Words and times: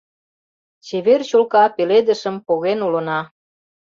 Чевер 0.85 1.21
чолка 1.29 1.63
пеледышым 1.75 2.35
поген 2.47 2.79
улына. 2.87 3.19